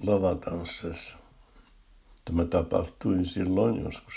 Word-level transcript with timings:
lavatansseissa. 0.00 1.16
Tämä 2.24 2.44
tapahtui 2.44 3.24
silloin 3.24 3.80
joskus. 3.84 4.14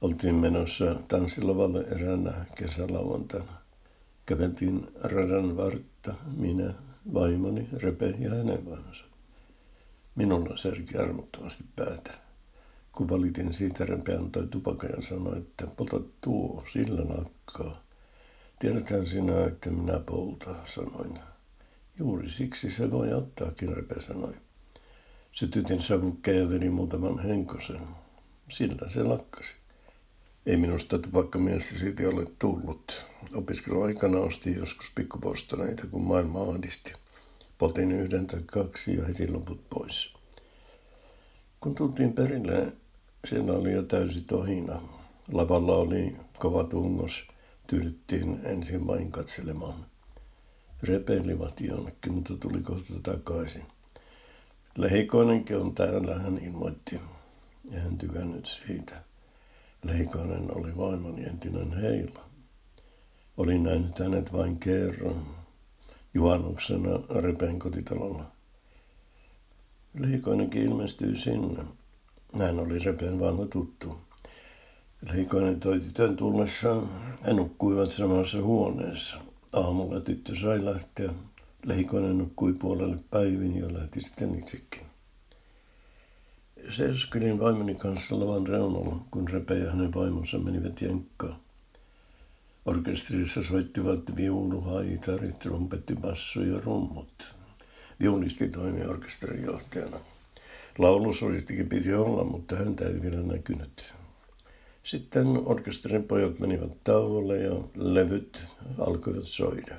Oltiin 0.00 0.34
menossa 0.34 0.94
tanssilavalle 1.08 1.80
eräänä 1.80 2.44
kesälauantaina. 2.54 3.52
Käveltiin 4.26 4.86
radan 5.02 5.56
vartta, 5.56 6.14
minä, 6.36 6.74
vaimoni, 7.14 7.68
Repe 7.72 8.06
ja 8.18 8.30
hänen 8.30 8.66
vaimonsa. 8.66 9.04
Minulla 10.14 10.56
särki 10.56 10.98
armottomasti 10.98 11.64
päätä. 11.76 12.14
Kun 12.92 13.08
valitin 13.08 13.54
siitä, 13.54 13.84
Repe 13.84 14.14
antoi 14.14 14.46
tupakan 14.46 14.90
ja 14.96 15.02
sanoi, 15.02 15.38
että 15.38 15.66
polta 15.66 16.00
tuo, 16.20 16.64
sillä 16.72 17.04
nakkaa. 17.04 17.82
Tiedetään 18.58 19.06
sinä, 19.06 19.44
että 19.44 19.70
minä 19.70 19.98
polta, 19.98 20.54
sanoin. 20.64 21.18
Juuri 21.98 22.30
siksi 22.30 22.70
se 22.70 22.90
voi 22.90 23.12
ottaakin, 23.12 23.76
Repe 23.76 24.00
sanoi. 24.00 24.34
Sytytin 25.36 25.82
savukkeen 25.82 26.38
ja 26.38 26.50
vedin 26.50 26.72
muutaman 26.72 27.18
henkosen. 27.18 27.80
Sillä 28.50 28.88
se 28.88 29.02
lakkasi. 29.02 29.56
Ei 30.46 30.56
minusta 30.56 30.98
tupakkamiestä 30.98 31.78
siitä 31.78 32.02
ole 32.08 32.24
tullut. 32.38 33.06
Opiskeluaikana 33.34 34.18
ostin 34.18 34.56
joskus 34.56 34.92
pikkupostoneita, 34.94 35.86
kun 35.86 36.02
maailma 36.02 36.42
ahdisti. 36.42 36.92
Potin 37.58 37.92
yhden 37.92 38.26
tai 38.26 38.40
kaksi 38.46 38.96
ja 38.96 39.04
heti 39.04 39.32
loput 39.32 39.70
pois. 39.70 40.14
Kun 41.60 41.74
tultiin 41.74 42.12
perille, 42.12 42.72
siellä 43.28 43.52
oli 43.52 43.72
jo 43.72 43.82
täysi 43.82 44.20
tohina. 44.20 44.82
Lavalla 45.32 45.76
oli 45.76 46.16
kova 46.38 46.64
tungos. 46.64 47.28
Tyydyttiin 47.66 48.40
ensin 48.44 48.86
vain 48.86 49.12
katselemaan. 49.12 49.86
Repelivat 50.82 51.60
jonnekin, 51.60 52.14
mutta 52.14 52.36
tuli 52.36 52.62
kohta 52.62 52.94
takaisin. 53.02 53.75
Lehikoinenkin 54.76 55.56
on 55.56 55.74
täällä, 55.74 56.18
hän 56.18 56.38
ilmoitti. 56.38 57.00
Ja 57.70 57.80
hän 57.80 57.98
tykännyt 57.98 58.46
siitä. 58.46 59.02
Leikonen 59.82 60.56
oli 60.56 60.76
vaimoni 60.76 61.24
entinen 61.24 61.72
heila. 61.72 62.20
Olin 63.36 63.62
nähnyt 63.62 63.98
hänet 63.98 64.32
vain 64.32 64.58
kerran, 64.58 65.26
juhannuksena 66.14 66.90
Repen 67.20 67.58
kotitalolla. 67.58 68.24
Leikoinenkin 69.98 70.62
ilmestyi 70.62 71.16
sinne. 71.16 71.64
Hän 72.38 72.58
oli 72.58 72.78
Repen 72.78 73.20
vanha 73.20 73.46
tuttu. 73.46 73.96
Leikoinen 75.12 75.60
toi 75.60 75.80
tytön 75.80 76.16
tullessaan. 76.16 76.88
He 77.26 77.32
nukkuivat 77.32 77.90
samassa 77.90 78.42
huoneessa. 78.42 79.18
Aamulla 79.52 80.00
tyttö 80.00 80.34
sai 80.40 80.64
lähteä. 80.64 81.10
Leikoinen 81.66 82.18
nukkui 82.18 82.52
puolelle 82.52 82.96
päivin 83.10 83.56
ja 83.56 83.74
lähti 83.74 84.02
sitten 84.02 84.38
itsekin. 84.38 84.82
Seiskelin 86.68 87.40
vaimoni 87.40 87.74
kanssa 87.74 88.20
lavan 88.20 88.46
reunalla, 88.46 89.00
kun 89.10 89.28
Repe 89.28 89.58
ja 89.58 89.70
hänen 89.70 89.94
vaimonsa 89.94 90.38
menivät 90.38 90.82
jenkkaan. 90.82 91.36
Orkesterissa 92.66 93.42
soittivat 93.42 94.16
viulu, 94.16 94.60
haitari, 94.60 95.32
trompetti, 95.32 95.94
basso 95.94 96.42
ja 96.42 96.60
rummut. 96.60 97.36
Viulisti 98.00 98.48
toimi 98.48 98.86
orkesterin 98.86 99.44
johtajana. 99.44 99.96
Laulusolistikin 100.78 101.68
piti 101.68 101.94
olla, 101.94 102.24
mutta 102.24 102.56
häntä 102.56 102.88
ei 102.88 103.02
vielä 103.02 103.22
näkynyt. 103.22 103.94
Sitten 104.82 105.26
orkesterin 105.26 106.04
pojat 106.04 106.38
menivät 106.38 106.84
tauolle 106.84 107.38
ja 107.38 107.54
levyt 107.74 108.46
alkoivat 108.78 109.24
soida. 109.24 109.76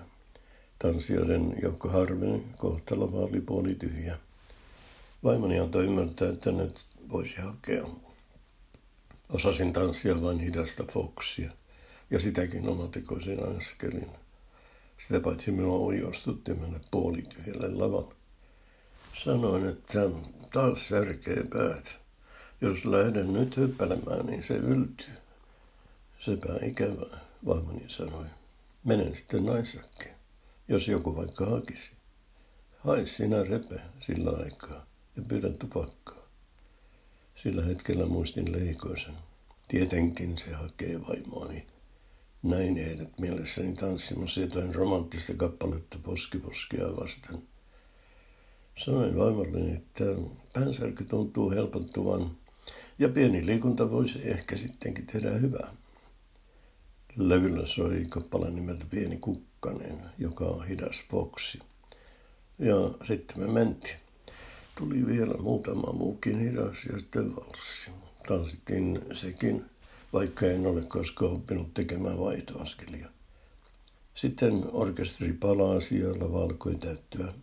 Tanssijoiden 0.79 1.55
Jokko 1.61 1.89
Harvin 1.89 2.53
kohtalo 2.57 3.09
oli 3.13 3.41
puoli 3.41 3.75
tyhjä. 3.75 4.17
Vaimoni 5.23 5.59
antoi 5.59 5.85
ymmärtää, 5.85 6.29
että 6.29 6.51
nyt 6.51 6.85
voisi 7.11 7.35
hakea. 7.35 7.87
Osasin 9.29 9.73
tanssia 9.73 10.21
vain 10.21 10.39
hidasta 10.39 10.83
foksia 10.91 11.51
ja 12.11 12.19
sitäkin 12.19 12.69
omatekoisin 12.69 13.57
askelin. 13.57 14.07
Sitä 14.97 15.19
paitsi 15.19 15.51
minua 15.51 15.77
ujostutti 15.77 16.53
mennä 16.53 16.79
puolityhjälle 16.91 17.67
lavalle. 17.67 18.15
Sanoin, 19.13 19.65
että 19.69 19.99
taas 20.53 20.87
särkee 20.87 21.43
päät. 21.43 21.97
Jos 22.61 22.85
lähden 22.85 23.33
nyt 23.33 23.57
hyppälemään, 23.57 24.25
niin 24.25 24.43
se 24.43 24.53
yltyy. 24.53 25.13
Sepä 26.19 26.55
ikävää, 26.63 27.19
vaimoni 27.45 27.83
sanoi. 27.87 28.25
Menen 28.83 29.15
sitten 29.15 29.45
naisrakkeen, 29.45 30.15
jos 30.67 30.87
joku 30.87 31.15
vaikka 31.15 31.45
hakisi. 31.45 31.91
Hai 32.77 33.07
sinä 33.07 33.43
repe 33.43 33.81
sillä 33.99 34.31
aikaa 34.43 34.85
ja 35.15 35.23
pyydän 35.27 35.53
tupakkaa. 35.53 36.27
Sillä 37.35 37.65
hetkellä 37.65 38.05
muistin 38.05 38.51
leikoisen. 38.51 39.13
Tietenkin 39.67 40.37
se 40.37 40.53
hakee 40.53 41.01
vaimoani. 41.07 41.67
Näin 42.43 42.75
heidät 42.75 43.19
mielessäni 43.19 43.73
tanssimassa 43.73 44.41
jotain 44.41 44.75
romanttista 44.75 45.33
kappaletta 45.33 45.99
poskiposkea 46.03 46.95
vasten. 47.01 47.43
Sanoin 48.77 49.17
vaimolleni, 49.17 49.73
että 49.73 50.03
päänsärky 50.53 51.03
tuntuu 51.03 51.51
helpottuvan 51.51 52.31
ja 52.99 53.09
pieni 53.09 53.45
liikunta 53.45 53.91
voisi 53.91 54.19
ehkä 54.23 54.55
sittenkin 54.55 55.07
tehdä 55.07 55.31
hyvää. 55.31 55.73
Levyllä 57.15 57.65
soi 57.65 58.05
kappale 58.09 58.51
nimeltä 58.51 58.85
Pieni 58.89 59.17
kukkanen, 59.67 60.01
joka 60.17 60.45
on 60.45 60.67
hidas 60.67 61.05
foksi. 61.11 61.59
Ja 62.59 63.05
sitten 63.05 63.39
me 63.39 63.47
mentiin. 63.47 63.97
Tuli 64.77 65.07
vielä 65.07 65.33
muutama 65.33 65.93
muukin 65.93 66.39
hidas 66.39 66.85
ja 66.85 66.99
sitten 66.99 67.35
valssi. 67.35 67.91
Tanssittiin 68.27 69.01
sekin, 69.13 69.65
vaikka 70.13 70.45
en 70.45 70.67
ole 70.67 70.83
koskaan 70.83 71.31
oppinut 71.31 71.73
tekemään 71.73 72.19
vaihtoaskelia. 72.19 73.09
Sitten 74.13 74.63
orkesteri 74.71 75.33
palasi 75.33 75.99
ja 75.99 76.09
lava 76.09 76.43
alkoi 76.43 76.75
täyttyä. 76.75 77.33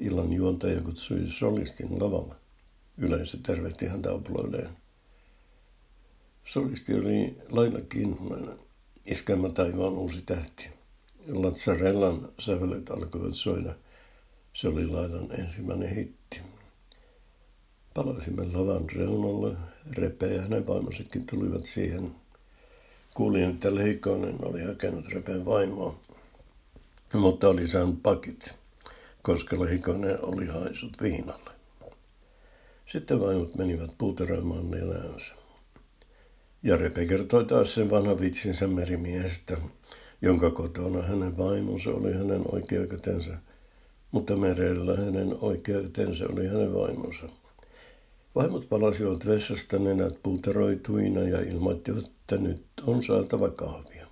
Illan 0.00 0.32
juontaja 0.32 0.80
kutsui 0.80 1.20
solistin 1.26 2.02
lavalle. 2.02 2.34
Yleisö 2.98 3.38
tervehti 3.42 3.86
häntä 3.86 4.12
aploideen. 4.12 4.70
Solisti 6.44 6.94
oli 6.94 7.36
Laila 7.48 7.80
Kinnunen, 7.80 8.58
iskelmä 9.06 9.48
taivaan 9.48 9.92
uusi 9.92 10.22
tähti. 10.22 10.81
Latsarellan 11.28 12.28
sävelet 12.38 12.90
alkoivat 12.90 13.34
soida. 13.34 13.74
Se 14.52 14.68
oli 14.68 14.86
Lailan 14.86 15.28
ensimmäinen 15.38 15.94
hitti. 15.94 16.40
Palasimme 17.94 18.44
lavan 18.52 18.90
reunalle. 18.90 19.56
Repe 19.92 20.26
ja 20.26 20.42
hänen 20.42 20.66
vaimosekin 20.66 21.26
tulivat 21.26 21.64
siihen. 21.64 22.14
Kuulin, 23.14 23.50
että 23.50 23.74
Leikonen 23.74 24.36
oli 24.42 24.64
hakenut 24.64 25.08
Repen 25.08 25.44
vaimoa, 25.44 26.00
mutta 27.14 27.48
oli 27.48 27.68
saanut 27.68 28.02
pakit, 28.02 28.54
koska 29.22 29.60
Leikonen 29.60 30.24
oli 30.24 30.46
haisut 30.46 31.02
viinalle. 31.02 31.50
Sitten 32.86 33.20
vaimot 33.20 33.54
menivät 33.54 33.90
puuteroimaan 33.98 34.70
nenäänsä. 34.70 35.34
Ja 36.62 36.76
Repe 36.76 37.06
kertoi 37.06 37.44
taas 37.44 37.74
sen 37.74 37.90
vanhan 37.90 38.20
vitsinsä 38.20 38.66
merimiehestä, 38.66 39.56
jonka 40.22 40.50
kotona 40.50 41.02
hänen 41.02 41.36
vaimonsa 41.36 41.90
oli 41.90 42.12
hänen 42.12 42.42
oikeakätensä, 42.52 43.38
mutta 44.10 44.36
merellä 44.36 44.96
hänen 44.96 45.36
oikeakätensä 45.40 46.24
oli 46.32 46.46
hänen 46.46 46.74
vaimonsa. 46.74 47.28
Vaimot 48.34 48.68
palasivat 48.68 49.26
vessasta 49.26 49.78
nenät 49.78 50.18
puuteroituina 50.22 51.20
ja 51.20 51.40
ilmoittivat, 51.40 52.04
että 52.06 52.36
nyt 52.36 52.62
on 52.86 53.02
saatava 53.02 53.50
kahvia. 53.50 54.06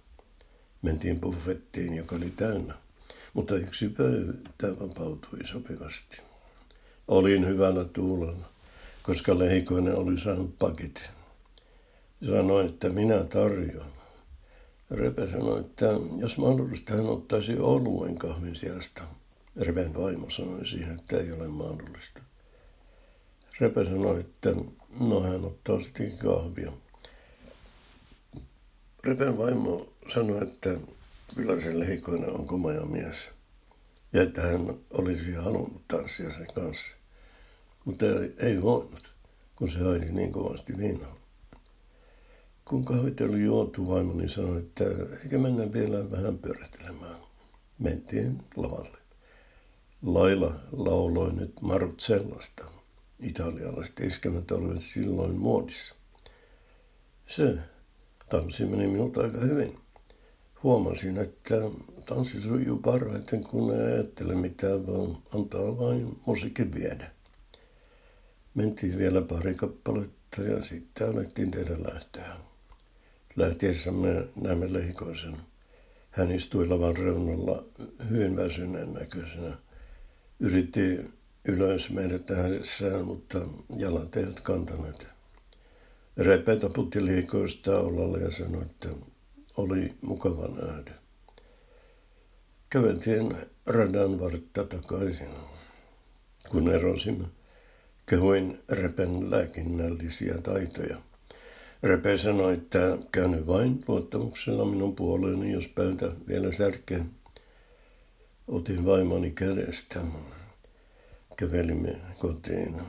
Mentiin 0.82 1.20
buffettiin, 1.20 1.96
joka 1.96 2.16
oli 2.16 2.32
täynnä, 2.36 2.74
mutta 3.34 3.56
yksi 3.56 3.88
pöytä 3.88 4.80
vapautui 4.80 5.38
sopivasti. 5.44 6.20
Olin 7.08 7.46
hyvällä 7.46 7.84
tuulella, 7.84 8.46
koska 9.02 9.38
lehikoinen 9.38 9.96
oli 9.96 10.18
saanut 10.18 10.58
pakit. 10.58 11.10
Sanoi, 12.30 12.66
että 12.66 12.88
minä 12.88 13.24
tarjoan. 13.24 13.99
Repe 14.90 15.26
sanoi, 15.26 15.60
että 15.60 15.86
jos 16.18 16.38
mahdollista 16.38 16.94
hän 16.94 17.06
ottaisi 17.06 17.58
oluen 17.58 18.18
kahvin 18.18 18.56
sijasta. 18.56 19.02
Repen 19.56 19.94
vaimo 19.94 20.30
sanoi 20.30 20.66
siihen, 20.66 20.98
että 20.98 21.16
ei 21.16 21.32
ole 21.32 21.48
mahdollista. 21.48 22.22
Repe 23.60 23.84
sanoi, 23.84 24.20
että 24.20 24.50
no 25.08 25.20
hän 25.20 25.44
ottaa 25.44 25.80
sitten 25.80 26.18
kahvia. 26.18 26.72
Repen 29.04 29.38
vaimo 29.38 29.92
sanoi, 30.12 30.42
että 30.42 30.70
se 31.62 31.78
lehikoinen 31.78 32.30
on 32.30 32.46
komaja 32.46 32.80
mies. 32.80 33.28
Ja 34.12 34.22
että 34.22 34.42
hän 34.42 34.74
olisi 34.90 35.32
halunnut 35.32 35.88
tanssia 35.88 36.30
sen 36.30 36.46
kanssa. 36.54 36.96
Mutta 37.84 38.06
ei 38.38 38.62
voinut, 38.62 39.14
kun 39.56 39.68
se 39.68 39.78
haisi 39.78 40.12
niin 40.12 40.32
kovasti 40.32 40.78
viinaa. 40.78 41.19
Kun 42.64 42.84
kahvit 42.84 43.20
oli 43.20 43.44
juotu, 43.44 43.88
vaimoni 43.88 44.28
sanoi, 44.28 44.58
että 44.58 44.84
eikä 45.22 45.38
mennä 45.38 45.72
vielä 45.72 46.10
vähän 46.10 46.38
pyörähtelemään. 46.38 47.16
Mentiin 47.78 48.42
lavalle. 48.56 48.98
Laila 50.02 50.54
lauloi 50.72 51.32
nyt 51.32 51.60
Marut 51.60 52.00
sellaista. 52.00 52.64
Italialaiset 53.20 54.00
iskemät 54.00 54.50
olivat 54.50 54.78
silloin 54.78 55.36
muodissa. 55.36 55.94
Se 57.26 57.58
tanssi 58.28 58.64
meni 58.64 58.86
minulta 58.86 59.20
aika 59.20 59.38
hyvin. 59.40 59.78
Huomasin, 60.62 61.18
että 61.18 61.54
tanssi 62.06 62.40
sujuu 62.40 62.78
parhaiten, 62.78 63.44
kun 63.44 63.74
ei 63.74 63.80
ajattele 63.80 64.34
mitään, 64.34 64.86
vaan 64.86 65.16
antaa 65.34 65.78
vain 65.78 66.20
musiikin 66.26 66.74
viedä. 66.74 67.10
Mentiin 68.54 68.98
vielä 68.98 69.22
pari 69.22 69.54
kappaletta 69.54 70.42
ja 70.42 70.64
sitten 70.64 71.08
alettiin 71.08 71.50
tehdä 71.50 71.76
lähtöä. 71.92 72.49
Lähtiessä 73.36 73.92
me 73.92 74.28
näemme 74.40 74.72
leikoisen. 74.72 75.36
Hän 76.10 76.32
istui 76.32 76.68
lavan 76.68 76.96
reunalla 76.96 77.64
hyvin 78.10 78.36
väsyneen 78.36 78.92
näköisenä. 78.92 79.56
Yritti 80.40 80.98
ylös 81.48 81.90
meidät 81.90 82.26
tähdessään, 82.26 83.04
mutta 83.04 83.38
jalat 83.76 84.16
eivät 84.16 84.40
kantaneet. 84.40 85.06
Repe 86.16 86.56
taputti 86.56 87.06
liikoista 87.06 87.80
olalle 87.80 88.20
ja 88.20 88.30
sanoi, 88.30 88.62
että 88.62 88.88
oli 89.56 89.94
mukava 90.00 90.48
nähdä. 90.48 90.92
Käveltiin 92.70 93.36
radan 93.66 94.20
vartta 94.20 94.64
takaisin. 94.64 95.30
Kun 96.50 96.70
erosimme, 96.70 97.24
kehuin 98.06 98.58
Repen 98.70 99.30
lääkinnällisiä 99.30 100.38
taitoja. 100.38 100.96
Repe 101.82 102.16
sanoi, 102.16 102.54
että 102.54 102.98
käänny 103.12 103.46
vain 103.46 103.84
luottamuksella 103.88 104.64
minun 104.64 104.96
puoleeni, 104.96 105.52
jos 105.52 105.68
pöytä 105.68 106.12
vielä 106.28 106.52
särkee. 106.52 107.04
Otin 108.48 108.84
vaimoni 108.84 109.30
kädestä. 109.30 110.00
Kävelimme 111.36 111.96
kotiin. 112.18 112.80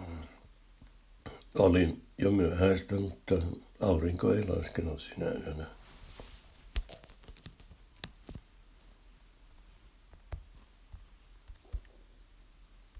Oli 1.59 1.93
jo 2.17 2.31
myöhäistä, 2.31 2.95
mutta 2.95 3.35
aurinko 3.79 4.33
ei 4.33 4.47
laskenut 4.47 5.01
sinä 5.01 5.25
yönä. 5.25 5.65